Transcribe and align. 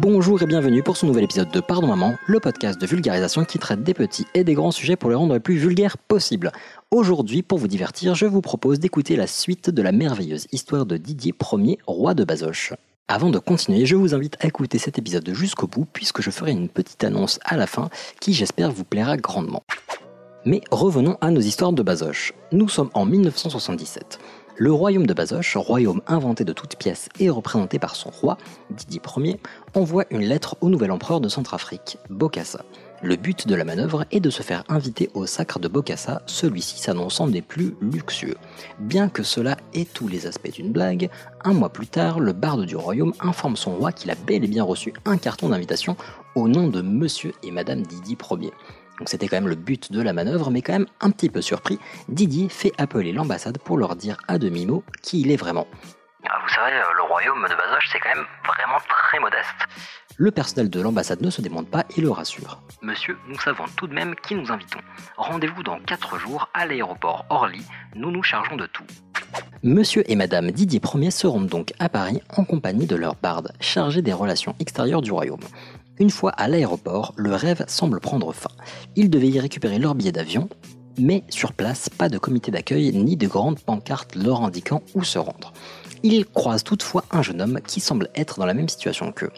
Bonjour 0.00 0.40
et 0.40 0.46
bienvenue 0.46 0.84
pour 0.84 0.96
ce 0.96 1.06
nouvel 1.06 1.24
épisode 1.24 1.50
de 1.50 1.58
Pardon 1.58 1.88
Maman, 1.88 2.14
le 2.28 2.38
podcast 2.38 2.80
de 2.80 2.86
vulgarisation 2.86 3.44
qui 3.44 3.58
traite 3.58 3.82
des 3.82 3.94
petits 3.94 4.26
et 4.32 4.44
des 4.44 4.54
grands 4.54 4.70
sujets 4.70 4.94
pour 4.94 5.10
les 5.10 5.16
rendre 5.16 5.34
les 5.34 5.40
plus 5.40 5.56
vulgaires 5.56 5.98
possibles. 5.98 6.52
Aujourd'hui, 6.92 7.42
pour 7.42 7.58
vous 7.58 7.66
divertir, 7.66 8.14
je 8.14 8.24
vous 8.24 8.40
propose 8.40 8.78
d'écouter 8.78 9.16
la 9.16 9.26
suite 9.26 9.70
de 9.70 9.82
la 9.82 9.90
merveilleuse 9.90 10.46
histoire 10.52 10.86
de 10.86 10.98
Didier 10.98 11.34
Ier, 11.52 11.78
roi 11.88 12.14
de 12.14 12.22
Bazoche. 12.22 12.74
Avant 13.08 13.30
de 13.30 13.40
continuer, 13.40 13.86
je 13.86 13.96
vous 13.96 14.14
invite 14.14 14.36
à 14.38 14.46
écouter 14.46 14.78
cet 14.78 14.98
épisode 14.98 15.28
jusqu'au 15.34 15.66
bout 15.66 15.86
puisque 15.92 16.22
je 16.22 16.30
ferai 16.30 16.52
une 16.52 16.68
petite 16.68 17.02
annonce 17.02 17.40
à 17.44 17.56
la 17.56 17.66
fin 17.66 17.90
qui 18.20 18.34
j'espère 18.34 18.70
vous 18.70 18.84
plaira 18.84 19.16
grandement. 19.16 19.64
Mais 20.44 20.60
revenons 20.70 21.18
à 21.20 21.32
nos 21.32 21.40
histoires 21.40 21.72
de 21.72 21.82
Bazoche. 21.82 22.34
Nous 22.52 22.68
sommes 22.68 22.90
en 22.94 23.04
1977. 23.04 24.20
Le 24.60 24.72
royaume 24.72 25.06
de 25.06 25.14
Bazoche, 25.14 25.56
royaume 25.56 26.02
inventé 26.08 26.44
de 26.44 26.52
toutes 26.52 26.74
pièces 26.74 27.08
et 27.20 27.30
représenté 27.30 27.78
par 27.78 27.94
son 27.94 28.10
roi, 28.10 28.38
Didier 28.70 29.00
Ier, 29.16 29.40
envoie 29.72 30.04
une 30.10 30.22
lettre 30.22 30.56
au 30.60 30.68
nouvel 30.68 30.90
empereur 30.90 31.20
de 31.20 31.28
Centrafrique, 31.28 31.96
Bokassa. 32.10 32.64
Le 33.00 33.14
but 33.14 33.46
de 33.46 33.54
la 33.54 33.62
manœuvre 33.64 34.04
est 34.10 34.18
de 34.18 34.30
se 34.30 34.42
faire 34.42 34.64
inviter 34.68 35.10
au 35.14 35.26
sacre 35.26 35.60
de 35.60 35.68
Bokassa, 35.68 36.22
celui-ci 36.26 36.80
s'annonçant 36.80 37.28
des 37.28 37.40
plus 37.40 37.76
luxueux. 37.80 38.34
Bien 38.80 39.08
que 39.08 39.22
cela 39.22 39.56
ait 39.74 39.84
tous 39.84 40.08
les 40.08 40.26
aspects 40.26 40.52
d'une 40.52 40.72
blague, 40.72 41.08
un 41.44 41.52
mois 41.52 41.72
plus 41.72 41.86
tard, 41.86 42.18
le 42.18 42.32
barde 42.32 42.66
du 42.66 42.74
royaume 42.74 43.12
informe 43.20 43.56
son 43.56 43.76
roi 43.76 43.92
qu'il 43.92 44.10
a 44.10 44.16
bel 44.16 44.42
et 44.42 44.48
bien 44.48 44.64
reçu 44.64 44.92
un 45.04 45.18
carton 45.18 45.50
d'invitation 45.50 45.96
au 46.34 46.48
nom 46.48 46.66
de 46.66 46.82
Monsieur 46.82 47.30
et 47.44 47.52
Madame 47.52 47.82
Didier 47.82 48.18
Ier. 48.32 48.52
Donc 48.98 49.08
c'était 49.08 49.28
quand 49.28 49.36
même 49.36 49.48
le 49.48 49.54
but 49.54 49.92
de 49.92 50.02
la 50.02 50.12
manœuvre, 50.12 50.50
mais 50.50 50.62
quand 50.62 50.72
même 50.72 50.86
un 51.00 51.10
petit 51.10 51.28
peu 51.30 51.40
surpris, 51.40 51.78
Didier 52.08 52.48
fait 52.48 52.72
appeler 52.78 53.12
l'ambassade 53.12 53.58
pour 53.58 53.78
leur 53.78 53.96
dire 53.96 54.16
à 54.28 54.38
demi-mot 54.38 54.82
qui 55.02 55.20
il 55.20 55.30
est 55.30 55.36
vraiment. 55.36 55.66
Ah, 56.28 56.38
Vous 56.42 56.52
savez, 56.52 56.76
euh, 56.76 56.92
le 56.96 57.02
royaume 57.02 57.42
de 57.44 57.54
Bazoche, 57.54 57.88
c'est 57.92 58.00
quand 58.00 58.14
même 58.14 58.26
vraiment 58.44 58.78
très 58.88 59.18
modeste. 59.20 59.46
Le 60.16 60.32
personnel 60.32 60.68
de 60.68 60.80
l'ambassade 60.80 61.20
ne 61.22 61.30
se 61.30 61.40
démonte 61.40 61.70
pas 61.70 61.84
et 61.96 62.00
le 62.00 62.10
rassure. 62.10 62.60
Monsieur, 62.82 63.16
nous 63.28 63.38
savons 63.38 63.64
tout 63.76 63.86
de 63.86 63.94
même 63.94 64.16
qui 64.16 64.34
nous 64.34 64.50
invitons. 64.50 64.80
Rendez-vous 65.16 65.62
dans 65.62 65.78
4 65.78 66.18
jours 66.18 66.48
à 66.54 66.66
l'aéroport 66.66 67.24
Orly, 67.30 67.64
nous 67.94 68.10
nous 68.10 68.24
chargeons 68.24 68.56
de 68.56 68.66
tout. 68.66 68.82
Monsieur 69.62 70.02
et 70.10 70.16
Madame 70.16 70.50
Didier 70.50 70.80
Ier 70.94 71.10
se 71.12 71.26
rendent 71.26 71.46
donc 71.46 71.72
à 71.78 71.88
Paris 71.88 72.20
en 72.36 72.44
compagnie 72.44 72.86
de 72.86 72.96
leur 72.96 73.14
barde, 73.14 73.52
chargé 73.60 74.02
des 74.02 74.12
relations 74.12 74.56
extérieures 74.58 75.02
du 75.02 75.12
royaume. 75.12 75.40
Une 76.00 76.10
fois 76.10 76.30
à 76.30 76.46
l'aéroport, 76.46 77.12
le 77.16 77.34
rêve 77.34 77.64
semble 77.66 78.00
prendre 78.00 78.32
fin. 78.32 78.50
Ils 78.94 79.10
devaient 79.10 79.28
y 79.28 79.40
récupérer 79.40 79.78
leur 79.78 79.96
billet 79.96 80.12
d'avion, 80.12 80.48
mais 80.96 81.24
sur 81.28 81.52
place, 81.52 81.88
pas 81.88 82.08
de 82.08 82.18
comité 82.18 82.50
d'accueil 82.50 82.92
ni 82.92 83.16
de 83.16 83.26
grandes 83.26 83.60
pancartes 83.60 84.14
leur 84.14 84.42
indiquant 84.42 84.82
où 84.94 85.02
se 85.02 85.18
rendre. 85.18 85.52
Ils 86.04 86.24
croisent 86.24 86.62
toutefois 86.62 87.04
un 87.10 87.22
jeune 87.22 87.42
homme 87.42 87.60
qui 87.66 87.80
semble 87.80 88.10
être 88.14 88.38
dans 88.38 88.46
la 88.46 88.54
même 88.54 88.68
situation 88.68 89.10
qu'eux. 89.10 89.32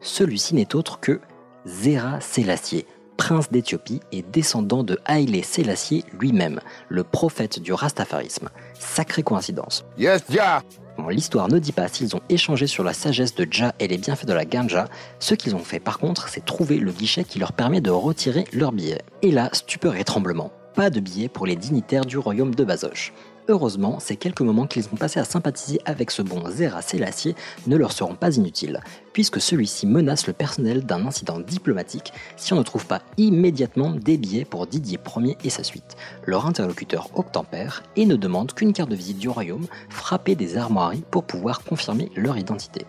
Celui-ci 0.00 0.54
n'est 0.54 0.74
autre 0.74 1.00
que 1.00 1.20
Zera 1.66 2.20
Sélassié, 2.20 2.86
prince 3.18 3.50
d'Éthiopie 3.50 4.00
et 4.12 4.22
descendant 4.22 4.84
de 4.84 4.98
Haïlé 5.04 5.42
Sélassié 5.42 6.04
lui-même, 6.18 6.60
le 6.88 7.04
prophète 7.04 7.60
du 7.60 7.74
rastafarisme. 7.74 8.48
Sacrée 8.78 9.22
coïncidence. 9.22 9.84
Yes, 9.98 10.22
yeah 10.30 10.62
L'histoire 11.08 11.48
ne 11.48 11.58
dit 11.58 11.72
pas 11.72 11.88
s'ils 11.88 12.16
ont 12.16 12.20
échangé 12.28 12.66
sur 12.66 12.82
la 12.82 12.92
sagesse 12.92 13.34
de 13.34 13.46
Dja 13.48 13.74
et 13.78 13.88
les 13.88 13.98
bienfaits 13.98 14.26
de 14.26 14.32
la 14.32 14.44
ganja. 14.44 14.86
Ce 15.18 15.34
qu'ils 15.34 15.54
ont 15.54 15.64
fait 15.64 15.80
par 15.80 15.98
contre, 15.98 16.28
c'est 16.28 16.44
trouver 16.44 16.78
le 16.78 16.92
guichet 16.92 17.24
qui 17.24 17.38
leur 17.38 17.52
permet 17.52 17.80
de 17.80 17.90
retirer 17.90 18.44
leur 18.52 18.72
billet. 18.72 19.02
Et 19.22 19.30
là, 19.30 19.50
stupeur 19.52 19.96
et 19.96 20.04
tremblement. 20.04 20.52
Pas 20.76 20.90
de 20.90 21.00
billet 21.00 21.30
pour 21.30 21.46
les 21.46 21.56
dignitaires 21.56 22.04
du 22.04 22.18
royaume 22.18 22.54
de 22.54 22.62
Bazoche. 22.62 23.14
Heureusement, 23.48 23.98
ces 23.98 24.16
quelques 24.16 24.42
moments 24.42 24.66
qu'ils 24.66 24.84
ont 24.92 24.96
passés 24.96 25.18
à 25.18 25.24
sympathiser 25.24 25.80
avec 25.86 26.10
ce 26.10 26.20
bon 26.20 26.50
Zera 26.50 26.82
Sélassié 26.82 27.34
ne 27.66 27.78
leur 27.78 27.92
seront 27.92 28.14
pas 28.14 28.36
inutiles, 28.36 28.80
puisque 29.14 29.40
celui-ci 29.40 29.86
menace 29.86 30.26
le 30.26 30.34
personnel 30.34 30.84
d'un 30.84 31.06
incident 31.06 31.40
diplomatique 31.40 32.12
si 32.36 32.52
on 32.52 32.56
ne 32.56 32.62
trouve 32.62 32.84
pas 32.84 33.00
immédiatement 33.16 33.92
des 33.92 34.18
billets 34.18 34.44
pour 34.44 34.66
Didier 34.66 34.98
Ier 35.16 35.38
et 35.44 35.48
sa 35.48 35.64
suite. 35.64 35.96
Leur 36.26 36.44
interlocuteur 36.44 37.08
obtempère 37.14 37.82
et 37.96 38.04
ne 38.04 38.16
demande 38.16 38.52
qu'une 38.52 38.74
carte 38.74 38.90
de 38.90 38.96
visite 38.96 39.18
du 39.18 39.30
royaume 39.30 39.66
frappée 39.88 40.34
des 40.34 40.58
armoiries 40.58 41.04
pour 41.10 41.24
pouvoir 41.24 41.64
confirmer 41.64 42.10
leur 42.16 42.36
identité. 42.36 42.84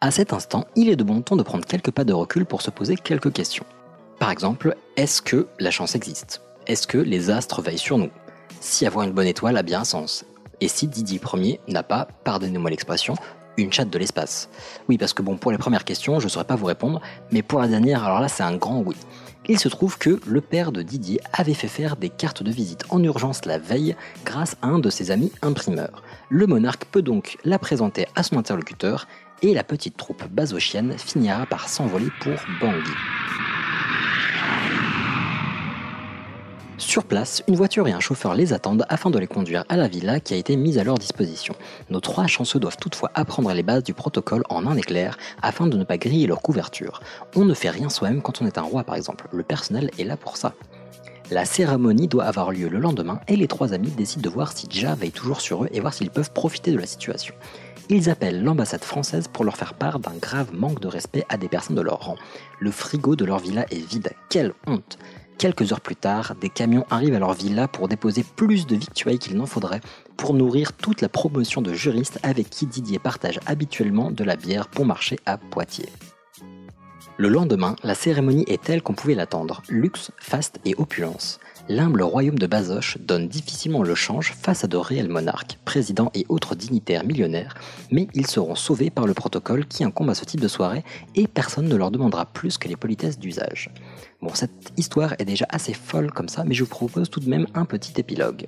À 0.00 0.10
cet 0.10 0.32
instant, 0.32 0.64
il 0.76 0.88
est 0.88 0.96
de 0.96 1.04
bon 1.04 1.20
ton 1.20 1.36
de 1.36 1.42
prendre 1.42 1.66
quelques 1.66 1.90
pas 1.90 2.04
de 2.04 2.14
recul 2.14 2.46
pour 2.46 2.62
se 2.62 2.70
poser 2.70 2.96
quelques 2.96 3.34
questions. 3.34 3.66
Par 4.18 4.30
exemple, 4.30 4.76
est-ce 4.96 5.20
que 5.20 5.46
la 5.58 5.70
chance 5.70 5.94
existe? 5.94 6.40
Est-ce 6.68 6.86
que 6.86 6.98
les 6.98 7.30
astres 7.30 7.62
veillent 7.62 7.78
sur 7.78 7.96
nous? 7.96 8.10
Si 8.60 8.84
avoir 8.84 9.06
une 9.06 9.12
bonne 9.12 9.26
étoile 9.26 9.56
a 9.56 9.62
bien 9.62 9.80
un 9.80 9.84
sens 9.84 10.26
Et 10.60 10.68
si 10.68 10.86
Didier 10.86 11.18
Ier 11.32 11.60
n'a 11.66 11.82
pas, 11.82 12.08
pardonnez-moi 12.24 12.68
l'expression, 12.68 13.14
une 13.56 13.72
chatte 13.72 13.88
de 13.88 13.98
l'espace? 13.98 14.50
Oui, 14.86 14.98
parce 14.98 15.14
que 15.14 15.22
bon, 15.22 15.38
pour 15.38 15.50
les 15.50 15.56
premières 15.56 15.86
questions, 15.86 16.20
je 16.20 16.26
ne 16.26 16.28
saurais 16.28 16.44
pas 16.44 16.56
vous 16.56 16.66
répondre, 16.66 17.00
mais 17.30 17.40
pour 17.40 17.58
la 17.58 17.68
dernière, 17.68 18.04
alors 18.04 18.20
là, 18.20 18.28
c'est 18.28 18.42
un 18.42 18.54
grand 18.54 18.82
oui. 18.82 18.96
Il 19.48 19.58
se 19.58 19.70
trouve 19.70 19.96
que 19.96 20.20
le 20.26 20.42
père 20.42 20.70
de 20.70 20.82
Didier 20.82 21.20
avait 21.32 21.54
fait 21.54 21.68
faire 21.68 21.96
des 21.96 22.10
cartes 22.10 22.42
de 22.42 22.50
visite 22.50 22.84
en 22.90 23.02
urgence 23.02 23.46
la 23.46 23.56
veille 23.56 23.96
grâce 24.26 24.56
à 24.60 24.66
un 24.66 24.78
de 24.78 24.90
ses 24.90 25.10
amis 25.10 25.32
imprimeurs. 25.40 26.02
Le 26.28 26.46
monarque 26.46 26.84
peut 26.84 27.00
donc 27.00 27.38
la 27.44 27.58
présenter 27.58 28.06
à 28.14 28.22
son 28.22 28.36
interlocuteur 28.36 29.08
et 29.40 29.54
la 29.54 29.64
petite 29.64 29.96
troupe 29.96 30.28
basochienne 30.28 30.98
finira 30.98 31.46
par 31.46 31.70
s'envoler 31.70 32.10
pour 32.20 32.34
Bangui. 32.60 32.92
Sur 36.78 37.04
place, 37.04 37.42
une 37.48 37.56
voiture 37.56 37.88
et 37.88 37.92
un 37.92 37.98
chauffeur 37.98 38.34
les 38.34 38.52
attendent 38.52 38.86
afin 38.88 39.10
de 39.10 39.18
les 39.18 39.26
conduire 39.26 39.64
à 39.68 39.76
la 39.76 39.88
villa 39.88 40.20
qui 40.20 40.34
a 40.34 40.36
été 40.36 40.54
mise 40.54 40.78
à 40.78 40.84
leur 40.84 40.96
disposition. 40.96 41.54
Nos 41.90 41.98
trois 41.98 42.28
chanceux 42.28 42.60
doivent 42.60 42.76
toutefois 42.76 43.10
apprendre 43.14 43.52
les 43.52 43.64
bases 43.64 43.82
du 43.82 43.94
protocole 43.94 44.44
en 44.48 44.64
un 44.64 44.76
éclair 44.76 45.18
afin 45.42 45.66
de 45.66 45.76
ne 45.76 45.82
pas 45.82 45.98
griller 45.98 46.28
leur 46.28 46.40
couverture. 46.40 47.00
On 47.34 47.44
ne 47.44 47.52
fait 47.52 47.70
rien 47.70 47.88
soi-même 47.88 48.22
quand 48.22 48.40
on 48.40 48.46
est 48.46 48.58
un 48.58 48.62
roi 48.62 48.84
par 48.84 48.94
exemple, 48.94 49.26
le 49.32 49.42
personnel 49.42 49.90
est 49.98 50.04
là 50.04 50.16
pour 50.16 50.36
ça. 50.36 50.54
La 51.32 51.44
cérémonie 51.44 52.06
doit 52.06 52.24
avoir 52.24 52.52
lieu 52.52 52.68
le 52.68 52.78
lendemain 52.78 53.20
et 53.26 53.34
les 53.34 53.48
trois 53.48 53.74
amis 53.74 53.90
décident 53.90 54.22
de 54.22 54.32
voir 54.32 54.56
si 54.56 54.68
Ja 54.70 54.94
veille 54.94 55.10
toujours 55.10 55.40
sur 55.40 55.64
eux 55.64 55.68
et 55.72 55.80
voir 55.80 55.92
s'ils 55.92 56.10
peuvent 56.10 56.32
profiter 56.32 56.70
de 56.70 56.78
la 56.78 56.86
situation. 56.86 57.34
Ils 57.90 58.08
appellent 58.08 58.44
l'ambassade 58.44 58.84
française 58.84 59.26
pour 59.26 59.44
leur 59.44 59.56
faire 59.56 59.74
part 59.74 59.98
d'un 59.98 60.14
grave 60.20 60.54
manque 60.54 60.80
de 60.80 60.88
respect 60.88 61.24
à 61.28 61.38
des 61.38 61.48
personnes 61.48 61.76
de 61.76 61.82
leur 61.82 62.04
rang. 62.04 62.16
Le 62.60 62.70
frigo 62.70 63.16
de 63.16 63.24
leur 63.24 63.40
villa 63.40 63.66
est 63.70 63.84
vide, 63.84 64.12
quelle 64.30 64.52
honte 64.68 64.96
Quelques 65.38 65.72
heures 65.72 65.80
plus 65.80 65.94
tard, 65.94 66.34
des 66.40 66.48
camions 66.48 66.84
arrivent 66.90 67.14
à 67.14 67.20
leur 67.20 67.32
villa 67.32 67.68
pour 67.68 67.86
déposer 67.86 68.24
plus 68.24 68.66
de 68.66 68.74
victuailles 68.74 69.20
qu'il 69.20 69.36
n'en 69.36 69.46
faudrait 69.46 69.80
pour 70.16 70.34
nourrir 70.34 70.72
toute 70.72 71.00
la 71.00 71.08
promotion 71.08 71.62
de 71.62 71.72
juristes 71.72 72.18
avec 72.24 72.50
qui 72.50 72.66
Didier 72.66 72.98
partage 72.98 73.38
habituellement 73.46 74.10
de 74.10 74.24
la 74.24 74.34
bière 74.34 74.66
pour 74.66 74.84
marcher 74.84 75.20
à 75.26 75.38
Poitiers. 75.38 75.92
Le 77.20 77.28
lendemain, 77.28 77.74
la 77.82 77.96
cérémonie 77.96 78.44
est 78.46 78.62
telle 78.62 78.80
qu'on 78.80 78.92
pouvait 78.92 79.16
l'attendre, 79.16 79.64
luxe, 79.68 80.12
faste 80.18 80.60
et 80.64 80.76
opulence. 80.78 81.40
L'humble 81.68 82.02
royaume 82.02 82.38
de 82.38 82.46
Bazoche 82.46 82.96
donne 82.98 83.26
difficilement 83.26 83.82
le 83.82 83.96
change 83.96 84.34
face 84.40 84.62
à 84.62 84.68
de 84.68 84.76
réels 84.76 85.08
monarques, 85.08 85.58
présidents 85.64 86.12
et 86.14 86.26
autres 86.28 86.54
dignitaires 86.54 87.04
millionnaires, 87.04 87.56
mais 87.90 88.06
ils 88.14 88.28
seront 88.28 88.54
sauvés 88.54 88.90
par 88.90 89.04
le 89.04 89.14
protocole 89.14 89.66
qui 89.66 89.82
incombe 89.82 90.10
à 90.10 90.14
ce 90.14 90.24
type 90.24 90.40
de 90.40 90.46
soirée 90.46 90.84
et 91.16 91.26
personne 91.26 91.66
ne 91.66 91.74
leur 91.74 91.90
demandera 91.90 92.24
plus 92.24 92.56
que 92.56 92.68
les 92.68 92.76
politesses 92.76 93.18
d'usage. 93.18 93.68
Bon, 94.22 94.32
cette 94.32 94.72
histoire 94.76 95.14
est 95.18 95.24
déjà 95.24 95.46
assez 95.48 95.74
folle 95.74 96.12
comme 96.12 96.28
ça, 96.28 96.44
mais 96.44 96.54
je 96.54 96.62
vous 96.62 96.70
propose 96.70 97.10
tout 97.10 97.18
de 97.18 97.28
même 97.28 97.48
un 97.52 97.64
petit 97.64 97.94
épilogue. 97.98 98.46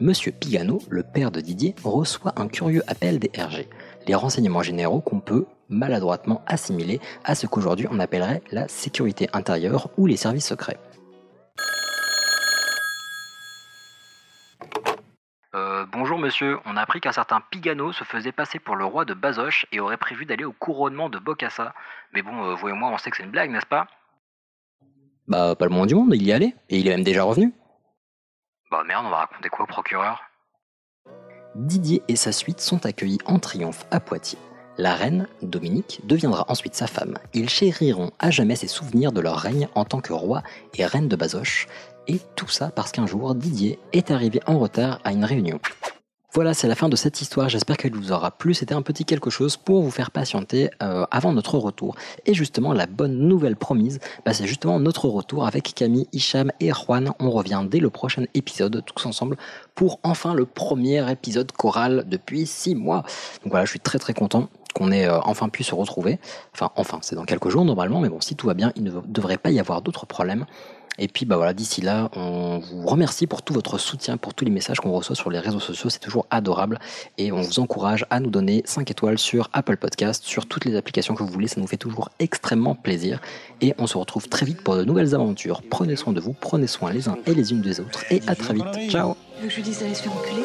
Monsieur 0.00 0.30
Pigano, 0.30 0.80
le 0.88 1.02
père 1.02 1.32
de 1.32 1.40
Didier, 1.40 1.74
reçoit 1.82 2.34
un 2.40 2.46
curieux 2.46 2.84
appel 2.86 3.18
des 3.18 3.32
RG, 3.36 3.66
les 4.06 4.14
renseignements 4.14 4.62
généraux 4.62 5.00
qu'on 5.00 5.18
peut 5.18 5.46
maladroitement 5.68 6.42
assimiler 6.46 7.00
à 7.24 7.34
ce 7.34 7.46
qu'aujourd'hui 7.46 7.86
on 7.90 7.98
appellerait 7.98 8.42
la 8.50 8.68
sécurité 8.68 9.28
intérieure 9.32 9.90
ou 9.96 10.06
les 10.06 10.16
services 10.16 10.48
secrets. 10.48 10.78
Euh, 15.54 15.86
bonjour 15.92 16.18
monsieur, 16.18 16.58
on 16.64 16.76
a 16.76 16.80
appris 16.80 17.00
qu'un 17.00 17.12
certain 17.12 17.40
Pigano 17.40 17.92
se 17.92 18.02
faisait 18.02 18.32
passer 18.32 18.58
pour 18.58 18.74
le 18.74 18.84
roi 18.84 19.04
de 19.04 19.14
Bazoche 19.14 19.66
et 19.70 19.78
aurait 19.78 19.96
prévu 19.96 20.26
d'aller 20.26 20.44
au 20.44 20.52
couronnement 20.52 21.08
de 21.08 21.18
Bokassa. 21.18 21.74
Mais 22.12 22.22
bon, 22.22 22.44
euh, 22.44 22.54
vous 22.54 22.68
et 22.68 22.72
moi, 22.72 22.90
on 22.90 22.98
sait 22.98 23.10
que 23.10 23.16
c'est 23.16 23.22
une 23.22 23.30
blague, 23.30 23.50
n'est-ce 23.50 23.66
pas? 23.66 23.86
Bah, 25.28 25.54
pas 25.54 25.64
le 25.66 25.70
moins 25.70 25.86
du 25.86 25.94
monde, 25.94 26.12
il 26.12 26.24
y 26.24 26.32
allait, 26.32 26.54
et 26.68 26.78
il 26.78 26.88
est 26.88 26.90
même 26.90 27.04
déjà 27.04 27.22
revenu. 27.22 27.54
Bah 28.70 28.82
merde, 28.84 29.06
on 29.06 29.10
va 29.10 29.18
raconter 29.18 29.48
quoi 29.48 29.64
au 29.64 29.68
procureur? 29.68 30.20
Didier 31.54 32.02
et 32.08 32.16
sa 32.16 32.32
suite 32.32 32.60
sont 32.60 32.84
accueillis 32.84 33.20
en 33.26 33.38
triomphe 33.38 33.86
à 33.92 34.00
Poitiers. 34.00 34.38
La 34.76 34.94
reine, 34.94 35.28
Dominique, 35.42 36.00
deviendra 36.04 36.46
ensuite 36.48 36.74
sa 36.74 36.88
femme. 36.88 37.16
Ils 37.32 37.48
chériront 37.48 38.10
à 38.18 38.30
jamais 38.30 38.56
ses 38.56 38.66
souvenirs 38.66 39.12
de 39.12 39.20
leur 39.20 39.36
règne 39.36 39.68
en 39.76 39.84
tant 39.84 40.00
que 40.00 40.12
roi 40.12 40.42
et 40.76 40.84
reine 40.84 41.06
de 41.06 41.14
Basoche, 41.14 41.68
et 42.08 42.18
tout 42.34 42.48
ça 42.48 42.70
parce 42.70 42.90
qu'un 42.90 43.06
jour, 43.06 43.34
Didier 43.36 43.78
est 43.92 44.10
arrivé 44.10 44.40
en 44.46 44.58
retard 44.58 45.00
à 45.04 45.12
une 45.12 45.24
réunion. 45.24 45.60
Voilà, 46.32 46.52
c'est 46.52 46.66
la 46.66 46.74
fin 46.74 46.88
de 46.88 46.96
cette 46.96 47.20
histoire. 47.20 47.48
J'espère 47.48 47.76
qu'elle 47.76 47.94
vous 47.94 48.10
aura 48.10 48.32
plu. 48.32 48.54
C'était 48.54 48.74
un 48.74 48.82
petit 48.82 49.04
quelque 49.04 49.30
chose 49.30 49.56
pour 49.56 49.82
vous 49.82 49.92
faire 49.92 50.10
patienter 50.10 50.68
euh, 50.82 51.06
avant 51.12 51.32
notre 51.32 51.58
retour. 51.58 51.94
Et 52.26 52.34
justement, 52.34 52.72
la 52.72 52.86
bonne 52.86 53.16
nouvelle 53.16 53.54
promise, 53.54 54.00
bah, 54.26 54.34
c'est 54.34 54.48
justement 54.48 54.80
notre 54.80 55.06
retour 55.06 55.46
avec 55.46 55.72
Camille, 55.74 56.08
Hicham 56.12 56.50
et 56.58 56.72
Juan. 56.72 57.12
On 57.20 57.30
revient 57.30 57.64
dès 57.70 57.78
le 57.78 57.88
prochain 57.88 58.24
épisode, 58.34 58.82
tous 58.84 59.06
ensemble, 59.06 59.36
pour 59.76 60.00
enfin 60.02 60.34
le 60.34 60.44
premier 60.44 61.08
épisode 61.08 61.52
choral 61.52 62.04
depuis 62.08 62.46
six 62.46 62.74
mois. 62.74 63.04
Donc 63.44 63.52
voilà, 63.52 63.64
je 63.64 63.70
suis 63.70 63.80
très 63.80 64.00
très 64.00 64.12
content 64.12 64.48
qu'on 64.74 64.92
ait 64.92 65.06
euh, 65.06 65.20
enfin 65.24 65.48
pu 65.48 65.64
se 65.64 65.74
retrouver. 65.74 66.18
Enfin, 66.52 66.70
enfin, 66.76 66.98
c'est 67.02 67.16
dans 67.16 67.24
quelques 67.24 67.48
jours 67.48 67.64
normalement, 67.64 68.00
mais 68.00 68.08
bon, 68.08 68.20
si 68.20 68.36
tout 68.36 68.46
va 68.46 68.54
bien, 68.54 68.72
il 68.76 68.84
ne 68.84 68.90
devrait 69.06 69.38
pas 69.38 69.50
y 69.50 69.60
avoir 69.60 69.80
d'autres 69.80 70.06
problèmes. 70.06 70.44
Et 70.96 71.08
puis 71.08 71.26
bah 71.26 71.36
voilà, 71.36 71.54
d'ici 71.54 71.80
là, 71.80 72.08
on 72.14 72.60
vous 72.60 72.86
remercie 72.86 73.26
pour 73.26 73.42
tout 73.42 73.52
votre 73.52 73.78
soutien, 73.78 74.16
pour 74.16 74.32
tous 74.32 74.44
les 74.44 74.50
messages 74.50 74.78
qu'on 74.78 74.92
reçoit 74.92 75.16
sur 75.16 75.28
les 75.28 75.40
réseaux 75.40 75.58
sociaux, 75.58 75.90
c'est 75.90 75.98
toujours 75.98 76.26
adorable. 76.30 76.78
Et 77.18 77.32
on 77.32 77.40
vous 77.40 77.58
encourage 77.58 78.06
à 78.10 78.20
nous 78.20 78.30
donner 78.30 78.62
5 78.64 78.90
étoiles 78.90 79.18
sur 79.18 79.50
Apple 79.52 79.76
Podcast, 79.76 80.24
sur 80.24 80.46
toutes 80.46 80.64
les 80.64 80.76
applications 80.76 81.14
que 81.14 81.24
vous 81.24 81.32
voulez, 81.32 81.48
ça 81.48 81.60
nous 81.60 81.66
fait 81.66 81.76
toujours 81.76 82.10
extrêmement 82.20 82.76
plaisir. 82.76 83.20
Et 83.60 83.74
on 83.78 83.88
se 83.88 83.98
retrouve 83.98 84.28
très 84.28 84.46
vite 84.46 84.62
pour 84.62 84.76
de 84.76 84.84
nouvelles 84.84 85.16
aventures. 85.16 85.62
Prenez 85.68 85.96
soin 85.96 86.12
de 86.12 86.20
vous, 86.20 86.32
prenez 86.32 86.68
soin 86.68 86.92
les 86.92 87.08
uns 87.08 87.16
et 87.26 87.34
les 87.34 87.50
unes 87.50 87.62
des 87.62 87.80
autres. 87.80 88.04
Et 88.12 88.22
à 88.28 88.36
très 88.36 88.54
vite. 88.54 88.90
Ciao 88.90 89.16
je 89.48 89.60
enculer 90.08 90.44